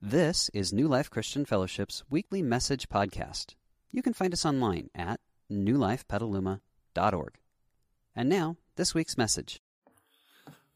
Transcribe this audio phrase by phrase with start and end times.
[0.00, 3.56] This is New Life Christian Fellowship's weekly message podcast.
[3.90, 5.18] You can find us online at
[5.50, 7.34] newlifepetaluma.org.
[8.14, 9.60] And now, this week's message.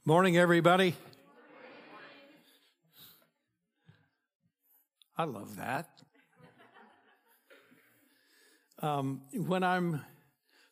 [0.04, 0.96] Morning, everybody.
[5.16, 5.88] I love that.
[8.80, 10.04] Um, when I'm,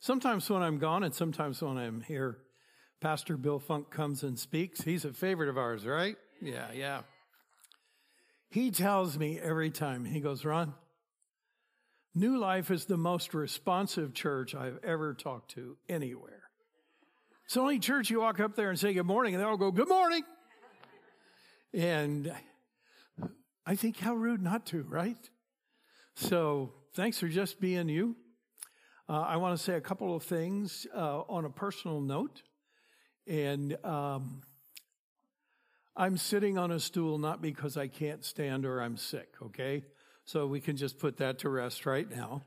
[0.01, 2.39] sometimes when I'm gone and sometimes when I'm here,
[3.01, 4.83] Pastor Bill Funk comes and speaks.
[4.83, 6.17] He's a favorite of ours, right?
[6.43, 7.03] Yeah, yeah.
[8.51, 10.75] He tells me every time, he goes, Ron,
[12.15, 16.43] New Life is the most responsive church I've ever talked to anywhere.
[17.45, 19.57] It's the only church you walk up there and say good morning, and they all
[19.57, 20.25] go, Good morning.
[21.73, 22.33] And
[23.65, 25.31] I think how rude not to, right?
[26.17, 28.17] So thanks for just being you.
[29.09, 32.43] Uh, I want to say a couple of things uh, on a personal note.
[33.29, 34.43] And um,
[35.97, 39.85] I'm sitting on a stool not because I can't stand or I'm sick, okay?
[40.25, 42.43] So we can just put that to rest right now.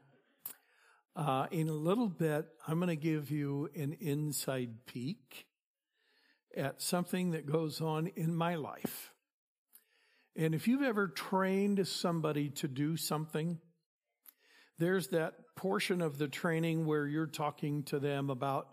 [1.15, 5.45] Uh, in a little bit, I'm going to give you an inside peek
[6.55, 9.11] at something that goes on in my life.
[10.35, 13.59] And if you've ever trained somebody to do something,
[14.79, 18.67] there's that portion of the training where you're talking to them about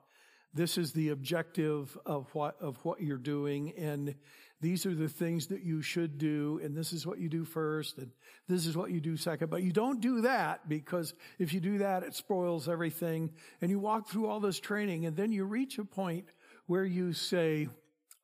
[0.52, 3.72] this is the objective of what, of what you're doing.
[3.76, 4.14] And
[4.60, 6.60] these are the things that you should do.
[6.62, 7.98] And this is what you do first.
[7.98, 8.10] And
[8.48, 9.50] this is what you do second.
[9.50, 13.30] But you don't do that because if you do that, it spoils everything.
[13.60, 16.26] And you walk through all this training and then you reach a point
[16.66, 17.68] where you say,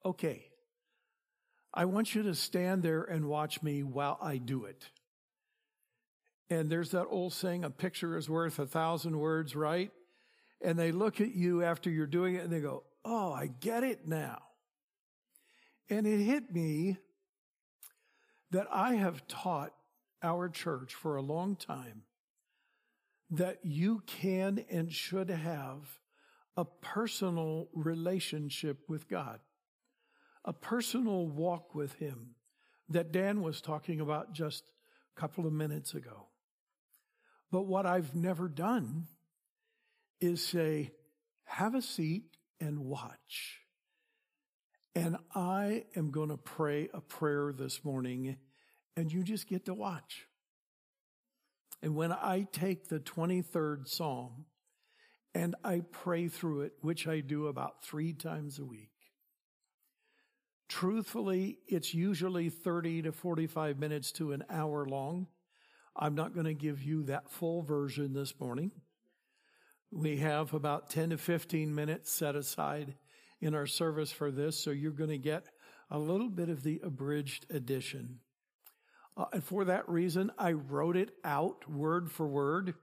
[0.05, 0.47] okay,
[1.73, 4.91] I want you to stand there and watch me while I do it.
[6.49, 9.91] And there's that old saying, a picture is worth a thousand words, right?
[10.63, 13.85] and they look at you after you're doing it and they go, Oh, I get
[13.85, 14.39] it now.
[15.89, 16.99] And it hit me
[18.51, 19.73] that I have taught
[20.23, 22.03] our church for a long time
[23.31, 26.01] that you can and should have
[26.57, 29.41] a personal relationship with God,
[30.45, 32.35] a personal walk with Him
[32.89, 34.65] that Dan was talking about just
[35.17, 36.29] a couple of minutes ago.
[37.51, 39.07] But what I've never done
[40.21, 40.93] is say,
[41.45, 43.66] have a seat and watch.
[44.97, 48.39] And I am going to pray a prayer this morning,
[48.97, 50.27] and you just get to watch.
[51.83, 54.47] And when I take the 23rd Psalm
[55.35, 58.89] and I pray through it, which I do about three times a week,
[60.67, 65.27] truthfully, it's usually 30 to 45 minutes to an hour long.
[65.95, 68.73] I'm not going to give you that full version this morning.
[69.93, 72.95] We have about 10 to 15 minutes set aside
[73.41, 75.47] in our service for this, so you're going to get
[75.91, 78.21] a little bit of the abridged edition.
[79.17, 82.75] Uh, and for that reason, I wrote it out word for word,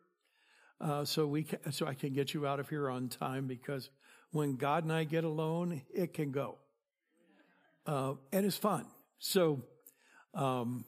[0.79, 3.89] uh, so we can, so I can get you out of here on time because
[4.31, 6.57] when God and I get alone, it can go,
[7.85, 8.85] uh, and it's fun.
[9.19, 9.63] So,
[10.33, 10.85] um,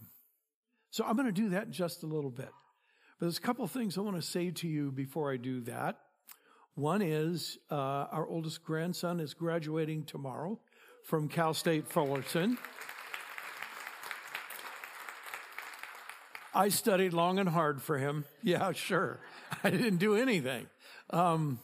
[0.90, 2.50] so I'm going to do that in just a little bit.
[3.20, 5.98] But there's a couple things I want to say to you before I do that.
[6.76, 7.76] One is uh,
[8.12, 10.60] our oldest grandson is graduating tomorrow
[11.06, 12.58] from Cal State Fullerton.
[16.54, 18.26] I studied long and hard for him.
[18.44, 19.22] Yeah, sure.
[19.64, 20.68] I didn't do anything.
[21.12, 21.60] Um,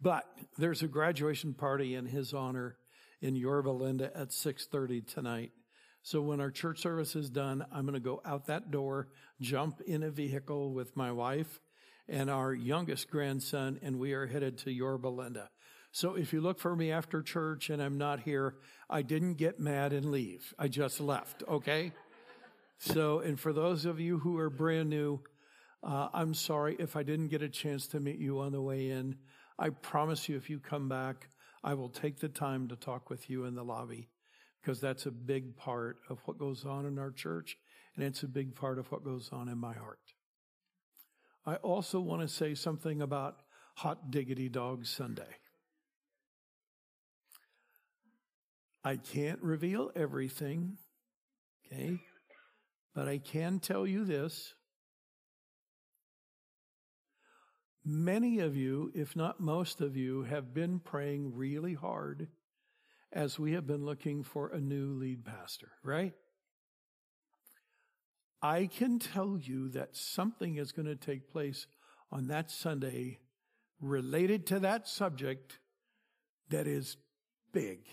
[0.00, 0.24] but
[0.56, 2.76] there's a graduation party in his honor
[3.20, 5.50] in Yorba Linda at 6.30 tonight.
[6.02, 9.08] So when our church service is done, I'm going to go out that door,
[9.40, 11.60] jump in a vehicle with my wife
[12.08, 15.50] and our youngest grandson, and we are headed to Yorba Linda.
[15.92, 18.56] So if you look for me after church and I'm not here,
[18.90, 20.52] I didn't get mad and leave.
[20.58, 21.92] I just left, okay?
[22.78, 25.20] So, and for those of you who are brand new,
[25.82, 28.90] uh, I'm sorry if I didn't get a chance to meet you on the way
[28.90, 29.16] in.
[29.58, 31.28] I promise you, if you come back,
[31.62, 34.08] I will take the time to talk with you in the lobby
[34.60, 37.56] because that's a big part of what goes on in our church
[37.96, 40.13] and it's a big part of what goes on in my heart.
[41.46, 43.40] I also want to say something about
[43.76, 45.36] Hot Diggity Dog Sunday.
[48.82, 50.78] I can't reveal everything,
[51.66, 52.00] okay?
[52.94, 54.54] But I can tell you this.
[57.84, 62.28] Many of you, if not most of you, have been praying really hard
[63.12, 66.14] as we have been looking for a new lead pastor, right?
[68.44, 71.66] I can tell you that something is going to take place
[72.12, 73.20] on that Sunday
[73.80, 75.60] related to that subject
[76.50, 76.98] that is
[77.54, 77.86] big.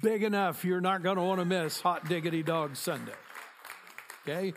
[0.00, 3.16] big enough you're not going to want to miss Hot Diggity Dog Sunday.
[4.22, 4.54] Okay?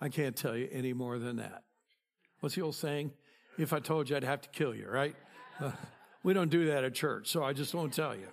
[0.00, 1.64] I can't tell you any more than that.
[2.38, 3.10] What's the old saying?
[3.58, 5.16] If I told you, I'd have to kill you, right?
[5.60, 5.72] Uh,
[6.22, 8.28] we don't do that at church, so I just won't tell you.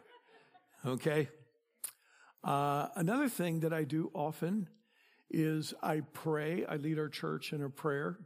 [0.85, 1.29] Okay?
[2.43, 4.67] Uh, another thing that I do often
[5.29, 6.65] is I pray.
[6.65, 8.17] I lead our church in a prayer.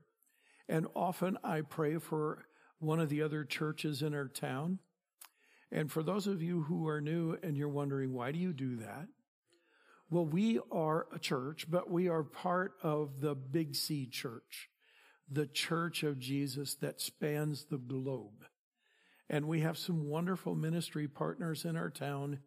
[0.68, 2.46] And often I pray for
[2.80, 4.80] one of the other churches in our town.
[5.72, 8.78] And for those of you who are new and you're wondering, why do you do
[8.78, 9.08] that?
[10.10, 14.70] Well, we are a church, but we are part of the Big C church,
[15.30, 18.46] the church of Jesus that spans the globe.
[19.30, 22.40] And we have some wonderful ministry partners in our town,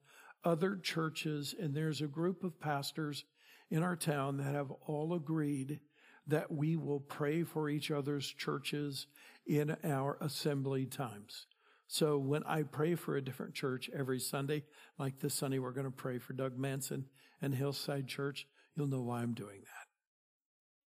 [0.48, 3.24] other churches, and there's a group of pastors
[3.70, 5.78] in our town that have all agreed
[6.26, 9.06] that we will pray for each other's churches
[9.46, 11.46] in our assembly times.
[11.86, 14.64] So when I pray for a different church every Sunday,
[14.98, 17.04] like this Sunday, we're going to pray for Doug Manson
[17.42, 18.46] and Hillside Church.
[18.74, 19.60] You'll know why I'm doing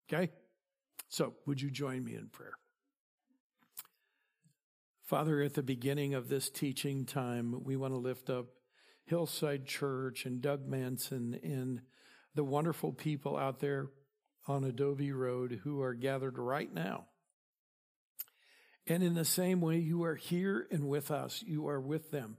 [0.09, 0.17] that.
[0.17, 0.33] Okay?
[1.09, 2.55] So would you join me in prayer?
[5.03, 8.47] Father, at the beginning of this teaching time, we want to lift up
[9.07, 11.83] Hillside Church and Doug Manson and
[12.35, 13.89] the wonderful people out there
[14.47, 17.07] on Adobe Road who are gathered right now.
[18.87, 22.39] And in the same way, you are here and with us, you are with them.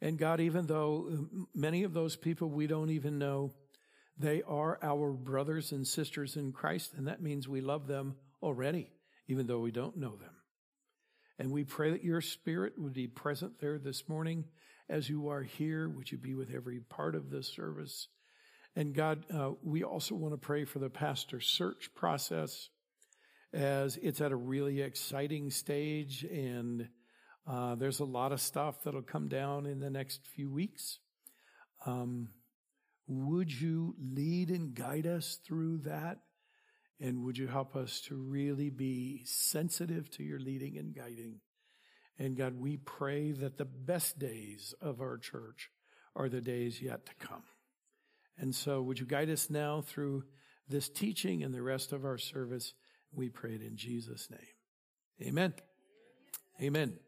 [0.00, 3.52] And God, even though um, many of those people we don't even know,
[4.16, 8.90] they are our brothers and sisters in Christ, and that means we love them already,
[9.28, 10.34] even though we don't know them.
[11.38, 14.44] And we pray that your spirit would be present there this morning
[14.88, 15.88] as you are here.
[15.88, 18.08] Would you be with every part of this service?
[18.76, 22.68] And God, uh, we also want to pray for the pastor search process
[23.52, 26.88] as it's at a really exciting stage and
[27.48, 30.98] uh, there's a lot of stuff that'll come down in the next few weeks.
[31.86, 32.28] Um,
[33.06, 36.18] would you lead and guide us through that?
[37.00, 41.40] And would you help us to really be sensitive to your leading and guiding?
[42.18, 45.70] And God, we pray that the best days of our church
[46.16, 47.44] are the days yet to come.
[48.36, 50.24] And so would you guide us now through
[50.68, 52.74] this teaching and the rest of our service?
[53.12, 55.28] We pray it in Jesus' name.
[55.28, 55.54] Amen.
[56.60, 56.98] Amen.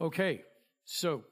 [0.00, 0.42] Okay,
[0.84, 1.24] so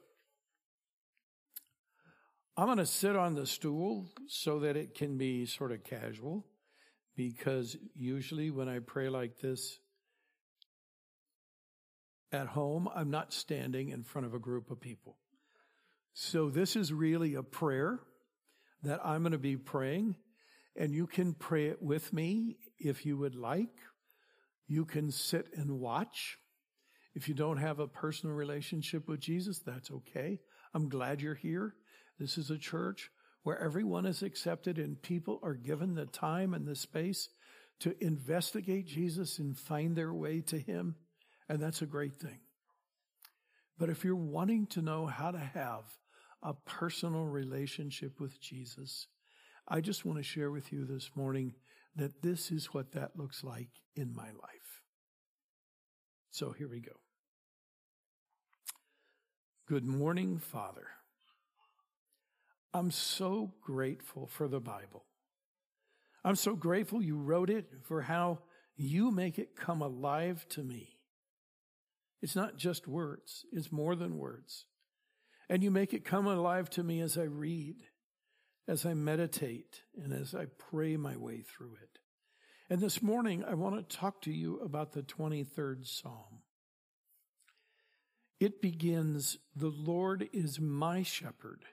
[2.57, 6.45] I'm going to sit on the stool so that it can be sort of casual
[7.15, 9.79] because usually when I pray like this
[12.31, 15.17] at home, I'm not standing in front of a group of people.
[16.13, 17.99] So this is really a prayer
[18.83, 20.15] that I'm going to be praying,
[20.75, 23.69] and you can pray it with me if you would like.
[24.67, 26.37] You can sit and watch.
[27.13, 30.39] If you don't have a personal relationship with Jesus, that's okay.
[30.73, 31.75] I'm glad you're here.
[32.19, 33.09] This is a church
[33.43, 37.29] where everyone is accepted and people are given the time and the space
[37.79, 40.95] to investigate Jesus and find their way to Him.
[41.49, 42.39] And that's a great thing.
[43.77, 45.83] But if you're wanting to know how to have
[46.43, 49.07] a personal relationship with Jesus.
[49.67, 51.53] I just want to share with you this morning
[51.95, 54.83] that this is what that looks like in my life.
[56.31, 56.93] So here we go.
[59.67, 60.87] Good morning, Father.
[62.73, 65.05] I'm so grateful for the Bible.
[66.23, 68.39] I'm so grateful you wrote it for how
[68.75, 70.90] you make it come alive to me.
[72.21, 74.65] It's not just words, it's more than words.
[75.49, 77.75] And you make it come alive to me as I read,
[78.67, 81.99] as I meditate, and as I pray my way through it.
[82.69, 86.43] And this morning, I want to talk to you about the 23rd Psalm.
[88.39, 91.65] It begins, The Lord is my shepherd.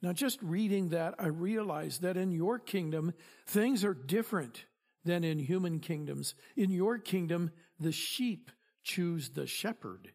[0.00, 3.12] Now, just reading that, I realize that in your kingdom,
[3.46, 4.64] things are different
[5.04, 6.34] than in human kingdoms.
[6.56, 8.50] In your kingdom, the sheep
[8.82, 10.12] choose the shepherd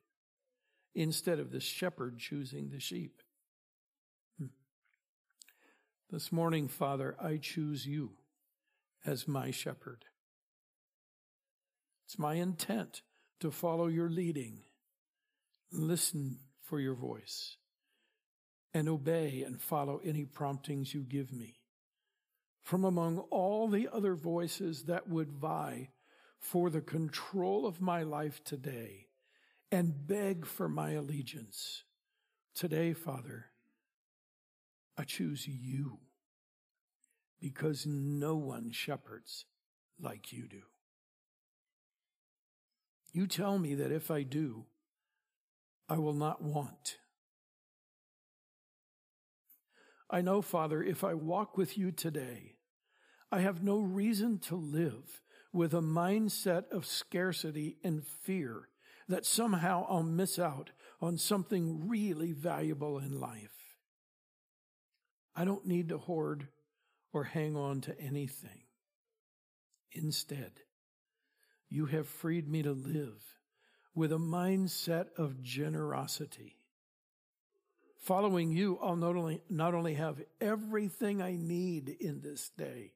[0.94, 3.22] instead of the shepherd choosing the sheep.
[4.40, 4.48] Hmm.
[6.10, 8.12] This morning, Father, I choose you
[9.06, 10.06] as my shepherd.
[12.06, 13.02] It's my intent
[13.40, 14.62] to follow your leading,
[15.72, 17.58] listen for your voice,
[18.74, 21.58] and obey and follow any promptings you give me.
[22.66, 25.92] From among all the other voices that would vie
[26.40, 29.06] for the control of my life today,
[29.72, 31.84] and beg for my allegiance.
[32.56, 33.52] Today, Father,
[34.98, 36.00] I choose you
[37.40, 39.46] because no one shepherds
[40.02, 40.64] like you do.
[43.14, 44.66] You tell me that if I do,
[45.88, 46.98] I will not want.
[50.10, 52.56] I know, Father, if I walk with you today,
[53.32, 55.22] I have no reason to live
[55.52, 58.70] with a mindset of scarcity and fear
[59.08, 60.72] that somehow I'll miss out
[61.02, 63.78] on something really valuable in life.
[65.36, 66.48] I don't need to hoard
[67.12, 68.64] or hang on to anything.
[69.92, 70.52] Instead,
[71.70, 73.40] you have freed me to live
[73.94, 76.58] with a mindset of generosity.
[78.06, 82.92] Following you, I'll not only, not only have everything I need in this day,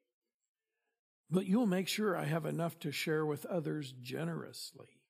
[1.32, 5.02] but you'll make sure I have enough to share with others generously.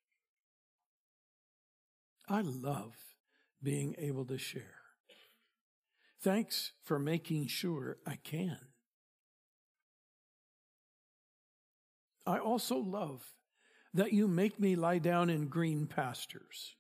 [2.29, 2.93] I love
[3.61, 4.79] being able to share.
[6.21, 8.57] Thanks for making sure I can.
[12.25, 13.21] I also love
[13.93, 16.77] that you make me lie down in green pastures.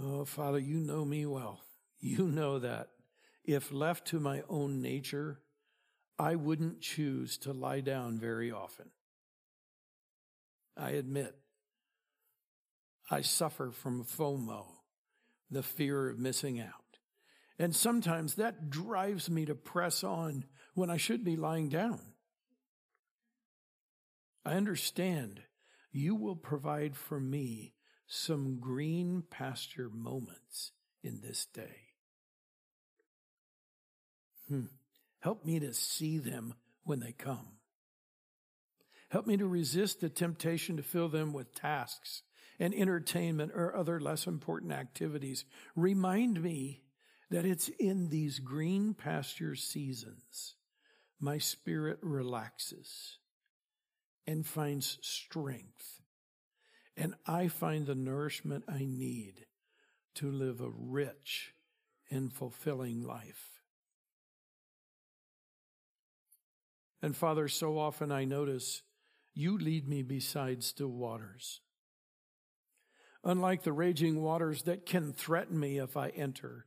[0.00, 1.60] Oh, Father, you know me well.
[2.00, 2.88] You know that
[3.44, 5.40] if left to my own nature,
[6.18, 8.90] I wouldn't choose to lie down very often.
[10.76, 11.34] I admit,
[13.10, 14.66] I suffer from FOMO,
[15.50, 16.98] the fear of missing out.
[17.58, 22.00] And sometimes that drives me to press on when I should be lying down.
[24.44, 25.40] I understand
[25.92, 27.73] you will provide for me
[28.06, 31.88] some green pasture moments in this day.
[34.48, 34.66] Hmm.
[35.20, 37.58] Help me to see them when they come.
[39.08, 42.22] Help me to resist the temptation to fill them with tasks
[42.58, 45.44] and entertainment or other less important activities.
[45.76, 46.82] Remind me
[47.30, 50.56] that it's in these green pasture seasons
[51.20, 53.18] my spirit relaxes
[54.26, 56.02] and finds strength.
[56.96, 59.46] And I find the nourishment I need
[60.16, 61.54] to live a rich
[62.10, 63.60] and fulfilling life.
[67.02, 68.82] And Father, so often I notice
[69.34, 71.60] you lead me beside still waters.
[73.24, 76.66] Unlike the raging waters that can threaten me if I enter,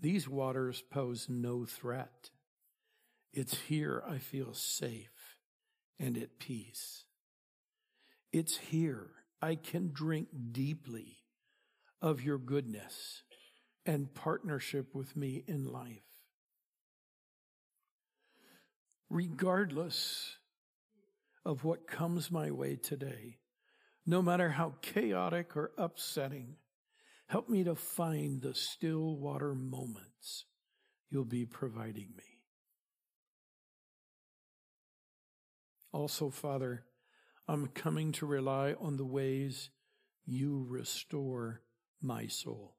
[0.00, 2.30] these waters pose no threat.
[3.32, 5.36] It's here I feel safe
[5.98, 7.04] and at peace.
[8.32, 11.18] It's here I can drink deeply
[12.02, 13.22] of your goodness
[13.86, 16.02] and partnership with me in life
[19.10, 20.36] regardless
[21.44, 23.38] of what comes my way today,
[24.06, 26.56] no matter how chaotic or upsetting,
[27.28, 30.44] help me to find the still water moments
[31.10, 32.24] you'll be providing me.
[35.92, 36.84] Also, Father,
[37.48, 39.70] I'm coming to rely on the ways
[40.26, 41.62] you restore
[42.02, 42.76] my soul.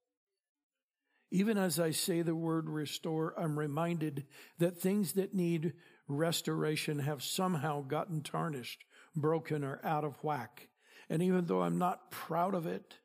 [1.31, 4.25] Even as I say the word restore, I'm reminded
[4.59, 5.73] that things that need
[6.07, 8.83] restoration have somehow gotten tarnished,
[9.15, 10.69] broken, or out of whack.
[11.09, 12.95] And even though I'm not proud of it,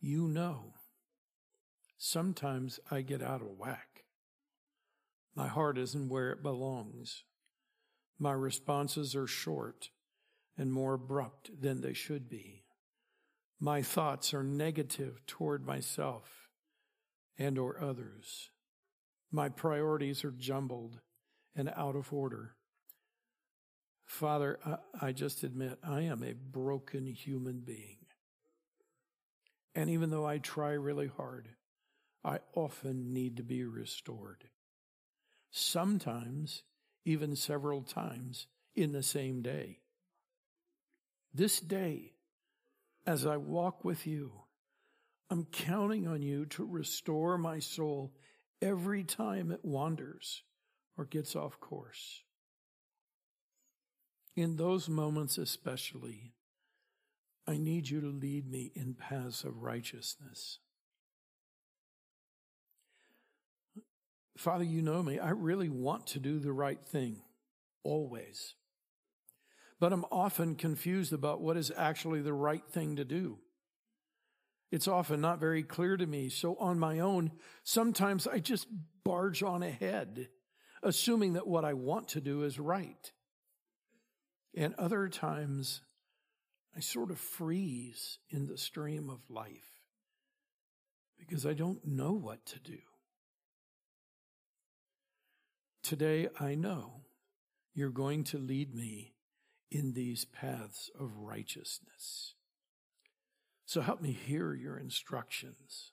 [0.00, 0.72] you know,
[1.98, 4.04] sometimes I get out of whack.
[5.34, 7.24] My heart isn't where it belongs.
[8.18, 9.90] My responses are short
[10.56, 12.64] and more abrupt than they should be.
[13.58, 16.48] My thoughts are negative toward myself
[17.38, 18.50] and or others.
[19.30, 21.00] My priorities are jumbled
[21.54, 22.54] and out of order.
[24.04, 27.98] Father, I, I just admit I am a broken human being.
[29.74, 31.48] And even though I try really hard,
[32.24, 34.44] I often need to be restored.
[35.50, 36.62] Sometimes,
[37.04, 39.80] even several times in the same day.
[41.36, 42.14] This day,
[43.06, 44.32] as I walk with you,
[45.28, 48.14] I'm counting on you to restore my soul
[48.62, 50.44] every time it wanders
[50.96, 52.22] or gets off course.
[54.34, 56.32] In those moments, especially,
[57.46, 60.60] I need you to lead me in paths of righteousness.
[64.38, 65.18] Father, you know me.
[65.18, 67.20] I really want to do the right thing,
[67.82, 68.54] always.
[69.78, 73.38] But I'm often confused about what is actually the right thing to do.
[74.72, 76.28] It's often not very clear to me.
[76.28, 78.66] So on my own, sometimes I just
[79.04, 80.28] barge on ahead
[80.86, 83.12] assuming that what I want to do is right.
[84.54, 85.82] And other times,
[86.76, 89.82] I sort of freeze in the stream of life
[91.18, 92.78] because I don't know what to do.
[95.82, 97.02] Today, I know
[97.74, 99.15] you're going to lead me
[99.70, 102.34] in these paths of righteousness.
[103.64, 105.92] So help me hear your instructions.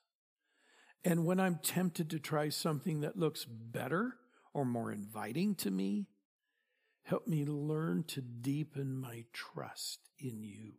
[1.03, 4.15] And when I'm tempted to try something that looks better
[4.53, 6.07] or more inviting to me,
[7.03, 10.73] help me learn to deepen my trust in you.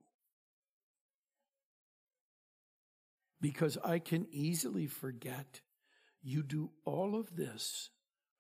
[3.41, 5.61] Because I can easily forget
[6.23, 7.91] you do all of this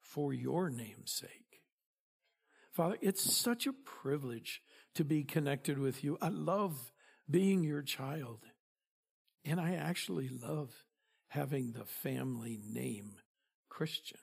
[0.00, 1.43] for your name's sake.
[2.75, 4.61] Father, it's such a privilege
[4.97, 6.19] to be connected with you.
[6.21, 6.93] I love
[7.31, 8.40] being your child.
[9.45, 10.73] And I actually love
[11.28, 13.19] having the family name
[13.69, 14.19] Christian.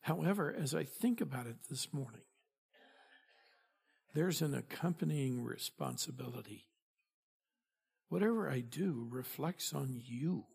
[0.00, 2.22] However, as I think about it this morning,
[4.12, 6.66] there's an accompanying responsibility.
[8.08, 10.46] Whatever I do reflects on you.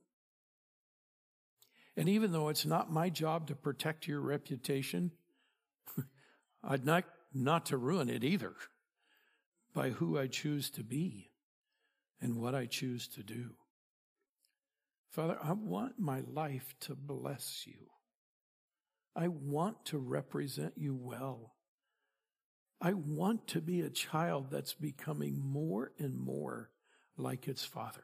[1.96, 5.12] And even though it's not my job to protect your reputation,
[6.63, 8.55] I'd like not to ruin it either
[9.74, 11.31] by who I choose to be
[12.22, 13.51] and what I choose to do.
[15.12, 17.88] Father, I want my life to bless you.
[19.15, 21.55] I want to represent you well.
[22.81, 26.69] I want to be a child that's becoming more and more
[27.17, 28.03] like its father.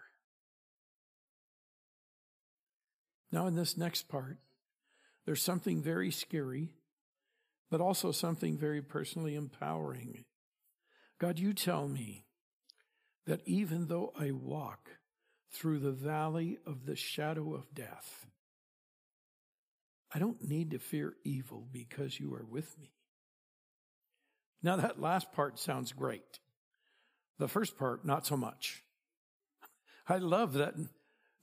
[3.31, 4.37] Now, in this next part,
[5.25, 6.73] there's something very scary,
[7.69, 10.25] but also something very personally empowering.
[11.19, 12.25] God, you tell me
[13.25, 14.91] that even though I walk
[15.51, 18.27] through the valley of the shadow of death,
[20.13, 22.91] I don't need to fear evil because you are with me.
[24.61, 26.39] Now, that last part sounds great.
[27.37, 28.83] The first part, not so much.
[30.07, 30.75] I love that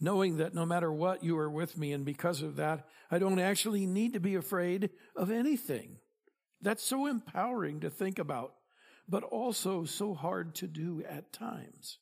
[0.02, 1.93] knowing that no matter what, you are with me.
[1.93, 5.99] And because of that, I don't actually need to be afraid of anything.
[6.62, 8.54] That's so empowering to think about
[9.09, 11.99] but also so hard to do at times.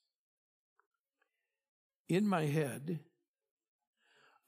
[2.09, 3.00] In my head,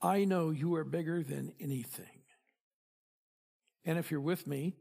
[0.01, 2.23] I know you are bigger than anything.
[3.85, 4.77] And if you're with me,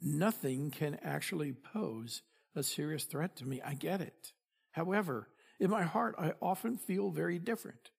[0.00, 2.22] nothing can actually pose
[2.54, 3.60] a serious threat to me.
[3.64, 4.32] I get it.
[4.72, 7.90] However, in my heart, I often feel very different.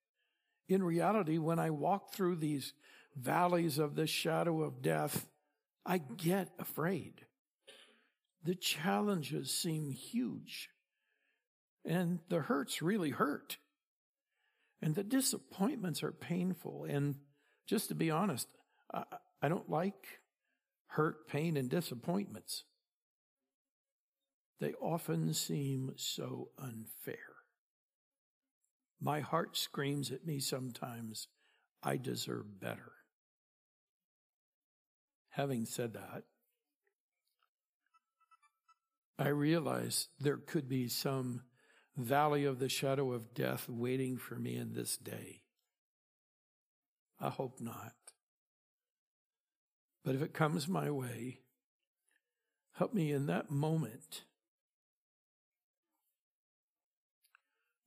[0.68, 2.74] In reality, when I walk through these
[3.16, 5.28] valleys of the shadow of death,
[5.86, 7.26] I get afraid
[8.44, 10.70] the challenges seem huge
[11.86, 13.58] and the hurts really hurt
[14.82, 16.86] and the disappointments are painful.
[16.90, 17.16] And
[17.68, 18.48] just to be honest,
[18.94, 19.04] I,
[19.42, 20.20] I don't like
[20.88, 22.64] hurt, pain, and disappointments.
[24.60, 27.18] They often seem so unfair.
[29.00, 31.28] My heart screams at me sometimes,
[31.82, 32.92] I deserve better.
[35.32, 36.24] Having said that,
[39.18, 41.44] I realized there could be some
[41.96, 45.44] valley of the shadow of death waiting for me in this day.
[47.20, 47.94] I hope not.
[50.04, 51.40] But if it comes my way,
[52.74, 54.24] help me in that moment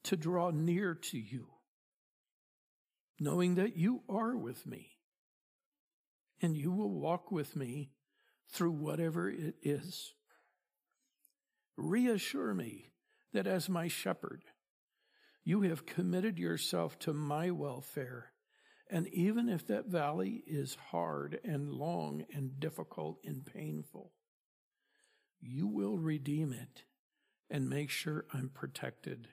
[0.05, 1.49] to draw near to you,
[3.19, 4.94] knowing that you are with me
[6.45, 7.89] and you will walk with me
[8.51, 10.13] through whatever it is.
[11.79, 12.93] Reassure me
[13.33, 14.45] that as my shepherd,
[15.43, 18.33] you have committed yourself to my welfare.
[18.91, 24.13] And even if that valley is hard and long and difficult and painful,
[25.41, 26.85] you will redeem it
[27.49, 29.29] and make sure I'm protected,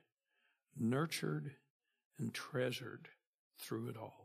[0.78, 1.56] nurtured,
[2.18, 3.10] and treasured
[3.60, 4.21] through it all.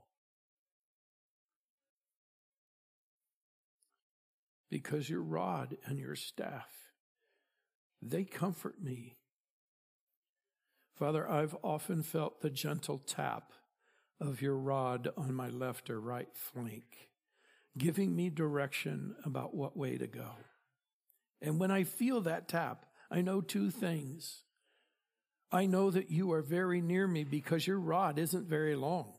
[4.71, 6.69] Because your rod and your staff
[8.03, 9.17] they comfort me.
[10.95, 13.53] Father, I've often felt the gentle tap
[14.21, 17.09] of your rod on my left or right flank,
[17.77, 20.31] giving me direction about what way to go.
[21.43, 24.43] And when I feel that tap, I know two things.
[25.53, 29.13] I know that you are very near me because your rod isn't very long.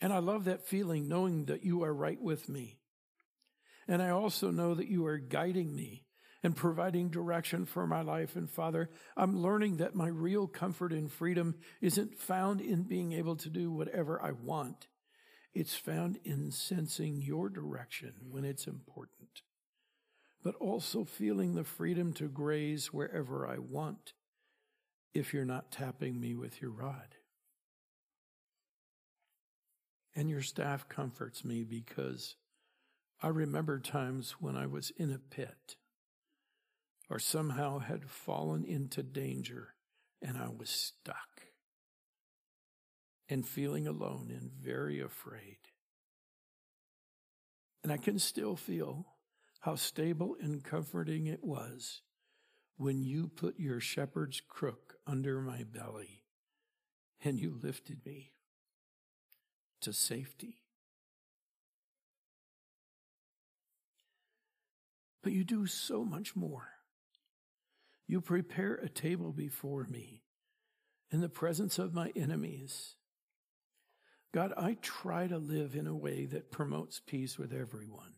[0.00, 2.79] And I love that feeling knowing that you are right with me.
[3.90, 6.04] And I also know that you are guiding me
[6.44, 8.36] and providing direction for my life.
[8.36, 13.34] And Father, I'm learning that my real comfort and freedom isn't found in being able
[13.34, 14.86] to do whatever I want.
[15.54, 19.42] It's found in sensing your direction when it's important,
[20.44, 24.12] but also feeling the freedom to graze wherever I want
[25.14, 27.16] if you're not tapping me with your rod.
[30.14, 32.36] And your staff comforts me because
[33.22, 35.76] I remember times when I was in a pit
[37.10, 39.74] or somehow had fallen into danger
[40.22, 41.46] and I was stuck
[43.28, 45.58] and feeling alone and very afraid.
[47.82, 49.06] And I can still feel
[49.60, 52.02] how stable and comforting it was
[52.76, 56.24] when you put your shepherd's crook under my belly
[57.22, 58.32] and you lifted me
[59.82, 60.62] to safety.
[65.22, 66.68] But you do so much more.
[68.06, 70.22] You prepare a table before me
[71.10, 72.96] in the presence of my enemies.
[74.32, 78.14] God, I try to live in a way that promotes peace with everyone.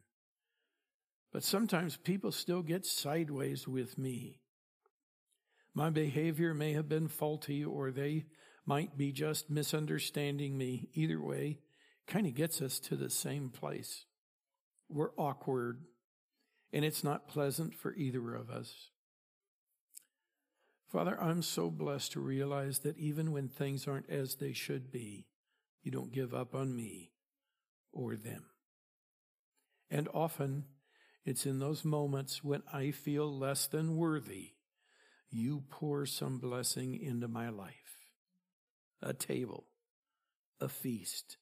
[1.32, 4.40] But sometimes people still get sideways with me.
[5.74, 8.26] My behavior may have been faulty or they
[8.66, 10.88] might be just misunderstanding me.
[10.92, 11.60] Either way,
[12.06, 14.04] kind of gets us to the same place.
[14.90, 15.80] We're awkward
[16.72, 18.88] and it's not pleasant for either of us.
[20.90, 25.26] Father, I'm so blessed to realize that even when things aren't as they should be,
[25.82, 27.12] you don't give up on me
[27.92, 28.44] or them.
[29.90, 30.64] And often
[31.24, 34.52] it's in those moments when I feel less than worthy,
[35.30, 37.74] you pour some blessing into my life.
[39.00, 39.66] A table,
[40.60, 41.36] a feast,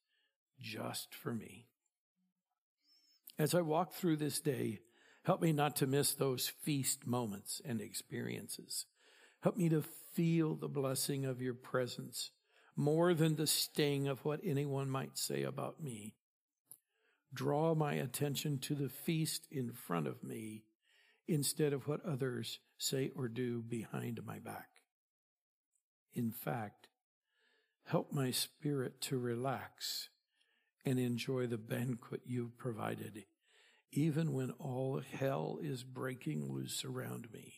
[0.59, 1.67] just for me.
[3.37, 4.79] As I walk through this day,
[5.23, 8.85] help me not to miss those feast moments and experiences.
[9.41, 12.31] Help me to feel the blessing of your presence
[12.75, 16.15] more than the sting of what anyone might say about me.
[17.33, 20.63] Draw my attention to the feast in front of me
[21.27, 24.67] instead of what others say or do behind my back.
[26.13, 26.87] In fact,
[27.85, 30.09] help my spirit to relax
[30.85, 33.23] and enjoy the banquet you've provided,
[33.91, 37.53] even when all hell is breaking loose around me.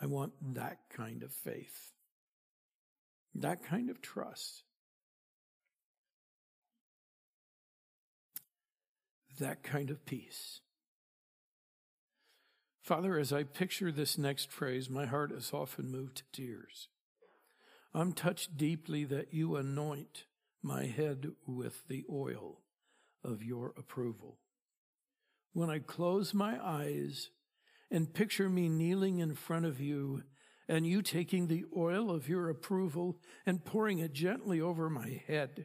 [0.00, 1.92] I want that kind of faith,
[3.34, 4.62] that kind of trust,
[9.38, 10.60] that kind of peace.
[12.82, 16.88] Father, as I picture this next phrase, my heart is often moved to tears.
[17.92, 20.26] I'm touched deeply that you anoint
[20.62, 22.60] my head with the oil
[23.24, 24.38] of your approval.
[25.56, 27.30] When I close my eyes,
[27.90, 30.22] and picture me kneeling in front of you
[30.68, 33.16] and you taking the oil of your approval
[33.46, 35.64] and pouring it gently over my head.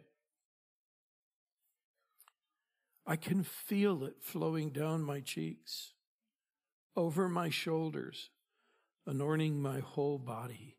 [3.06, 5.91] I can feel it flowing down my cheeks,
[6.95, 8.30] over my shoulders,
[9.06, 10.77] anointing my whole body.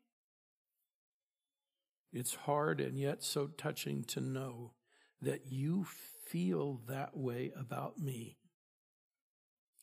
[2.11, 4.73] It's hard and yet so touching to know
[5.21, 5.85] that you
[6.25, 8.37] feel that way about me.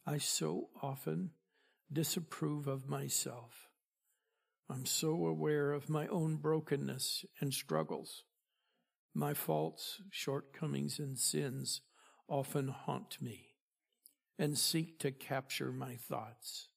[0.07, 1.31] I so often
[1.93, 3.69] disapprove of myself.
[4.69, 8.25] I'm so aware of my own brokenness and struggles.
[9.15, 11.81] My faults, shortcomings, and sins
[12.29, 13.57] often haunt me
[14.39, 16.69] and seek to capture my thoughts.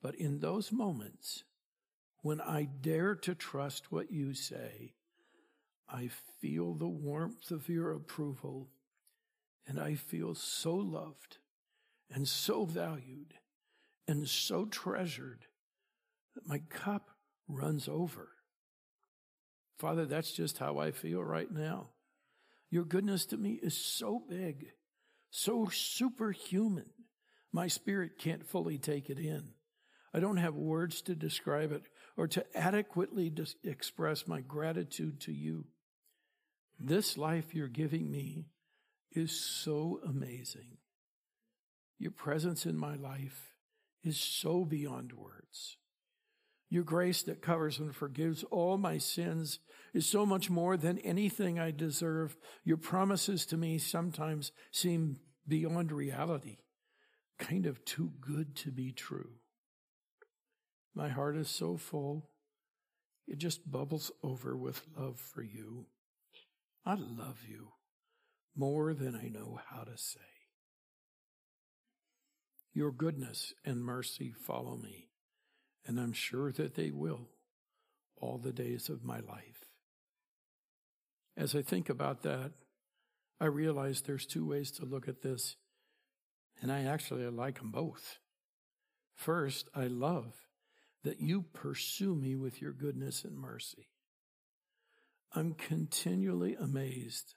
[0.00, 1.44] But in those moments,
[2.22, 4.94] when I dare to trust what you say,
[5.88, 6.08] I
[6.40, 8.70] feel the warmth of your approval
[9.66, 11.38] and I feel so loved
[12.10, 13.34] and so valued
[14.06, 15.46] and so treasured
[16.34, 17.10] that my cup
[17.48, 18.28] runs over.
[19.78, 21.90] Father, that's just how I feel right now.
[22.70, 24.66] Your goodness to me is so big,
[25.30, 26.90] so superhuman.
[27.52, 29.52] My spirit can't fully take it in.
[30.12, 31.82] I don't have words to describe it
[32.16, 33.32] or to adequately
[33.64, 35.66] express my gratitude to you.
[36.78, 38.46] This life you're giving me
[39.12, 40.78] is so amazing.
[41.98, 43.54] Your presence in my life
[44.02, 45.76] is so beyond words.
[46.68, 49.60] Your grace that covers and forgives all my sins
[49.94, 52.36] is so much more than anything I deserve.
[52.64, 56.58] Your promises to me sometimes seem beyond reality,
[57.38, 59.30] kind of too good to be true.
[60.94, 62.30] My heart is so full,
[63.28, 65.86] it just bubbles over with love for you.
[66.84, 67.72] I love you
[68.56, 70.20] more than I know how to say.
[72.76, 75.08] Your goodness and mercy follow me,
[75.86, 77.30] and I'm sure that they will
[78.18, 79.64] all the days of my life.
[81.38, 82.52] As I think about that,
[83.40, 85.56] I realize there's two ways to look at this,
[86.60, 88.18] and I actually like them both.
[89.14, 90.34] First, I love
[91.02, 93.88] that you pursue me with your goodness and mercy.
[95.32, 97.36] I'm continually amazed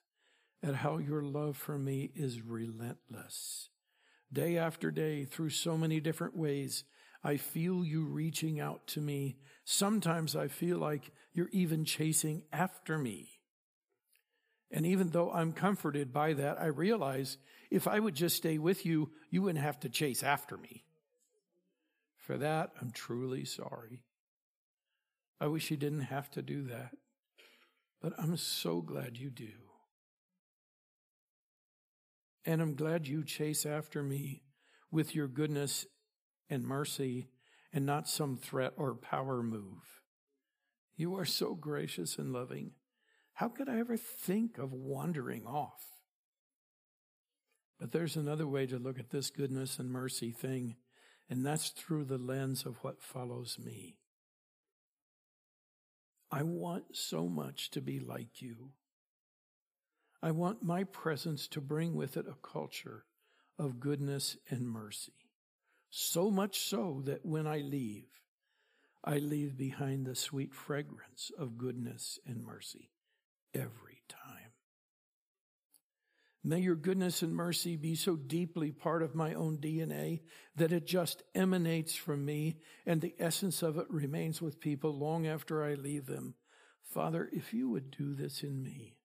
[0.61, 3.69] at how your love for me is relentless
[4.31, 6.83] day after day through so many different ways.
[7.23, 9.37] I feel you reaching out to me.
[9.65, 13.29] Sometimes I feel like you're even chasing after me.
[14.71, 17.37] And even though I'm comforted by that, I realize
[17.71, 20.83] if I would just stay with you, you wouldn't have to chase after me.
[22.17, 24.03] For that, I'm truly sorry.
[25.41, 26.91] I wish you didn't have to do that,
[28.01, 29.68] but I'm so glad you do.
[32.45, 34.43] And I'm glad you chase after me
[34.91, 35.85] with your goodness
[36.49, 37.29] and mercy
[37.71, 40.01] and not some threat or power move.
[40.95, 42.71] You are so gracious and loving.
[43.33, 45.85] How could I ever think of wandering off?
[47.79, 50.75] But there's another way to look at this goodness and mercy thing,
[51.29, 53.99] and that's through the lens of what follows me.
[56.31, 58.71] I want so much to be like you.
[60.21, 63.05] I want my presence to bring with it a culture
[63.57, 65.13] of goodness and mercy.
[65.89, 68.07] So much so that when I leave,
[69.03, 72.91] I leave behind the sweet fragrance of goodness and mercy
[73.53, 74.53] every time.
[76.43, 80.21] May your goodness and mercy be so deeply part of my own DNA
[80.55, 85.27] that it just emanates from me and the essence of it remains with people long
[85.27, 86.35] after I leave them.
[86.83, 88.98] Father, if you would do this in me,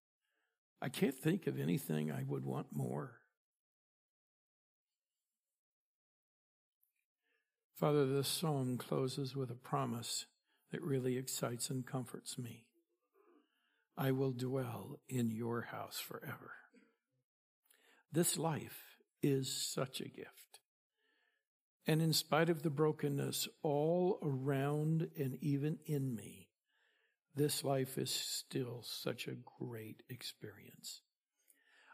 [0.85, 3.13] I can't think of anything I would want more.
[7.75, 10.27] Father, this psalm closes with a promise
[10.73, 12.67] that really excites and comforts me.
[13.97, 16.53] I will dwell in your house forever.
[18.13, 20.61] This life is such a gift.
[21.87, 26.49] And in spite of the brokenness all around and even in me,
[27.37, 31.03] this life is still such a great experience.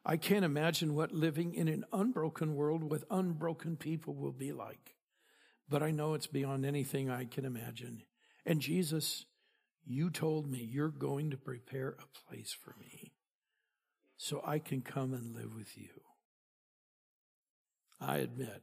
[0.05, 4.96] I can't imagine what living in an unbroken world with unbroken people will be like,
[5.68, 8.03] but I know it's beyond anything I can imagine.
[8.46, 9.26] And Jesus
[9.85, 13.12] you told me you're going to prepare a place for me
[14.16, 15.88] so I can come and live with you.
[18.00, 18.62] I admit,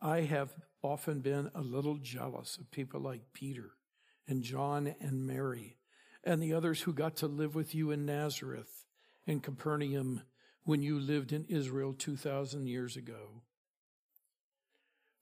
[0.00, 0.50] I have
[0.82, 3.72] often been a little jealous of people like Peter
[4.28, 5.78] and John and Mary
[6.22, 8.84] and the others who got to live with you in Nazareth
[9.26, 10.22] and Capernaum
[10.64, 13.42] when you lived in Israel 2,000 years ago.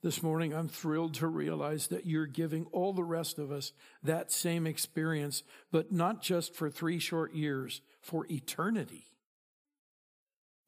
[0.02, 4.30] This morning, I'm thrilled to realize that you're giving all the rest of us that
[4.30, 9.06] same experience, but not just for three short years, for eternity.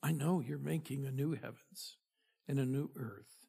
[0.03, 1.97] I know you're making a new heavens
[2.47, 3.47] and a new earth,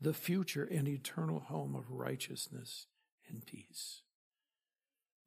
[0.00, 2.86] the future and eternal home of righteousness
[3.28, 4.02] and peace.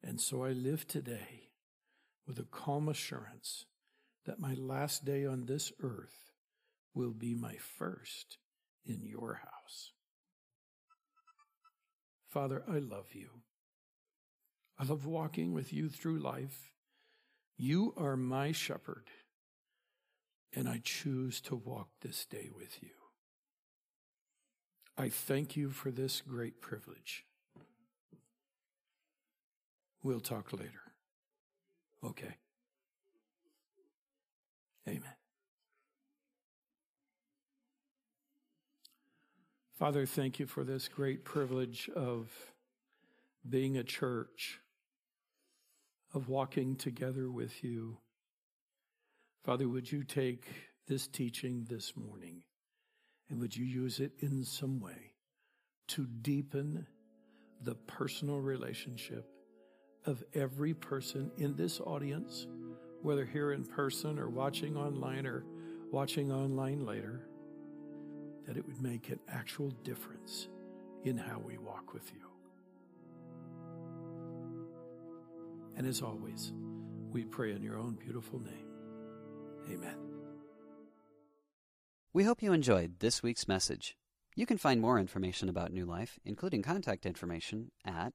[0.02, 1.50] And so I live today
[2.26, 3.64] with a calm assurance
[4.26, 6.32] that my last day on this earth
[6.94, 8.38] will be my first
[8.84, 9.92] in your house.
[12.28, 13.28] Father, I love you.
[14.78, 16.72] I love walking with you through life.
[17.56, 19.10] You are my shepherd,
[20.54, 22.90] and I choose to walk this day with you.
[24.96, 27.24] I thank you for this great privilege.
[30.02, 30.82] We'll talk later.
[32.04, 32.36] Okay.
[34.86, 35.14] Amen.
[39.78, 42.30] Father, thank you for this great privilege of
[43.48, 44.60] being a church,
[46.14, 47.98] of walking together with you.
[49.44, 50.46] Father, would you take
[50.88, 52.42] this teaching this morning
[53.28, 55.12] and would you use it in some way
[55.88, 56.86] to deepen
[57.62, 59.30] the personal relationship
[60.08, 62.46] of every person in this audience,
[63.02, 65.44] whether here in person or watching online or
[65.90, 67.28] watching online later?
[68.48, 70.48] that it would make an actual difference
[71.04, 72.22] in how we walk with you.
[75.76, 76.54] And as always,
[77.12, 78.66] we pray in your own beautiful name.
[79.70, 79.98] Amen.
[82.14, 83.98] We hope you enjoyed this week's message.
[84.34, 88.14] You can find more information about New Life, including contact information, at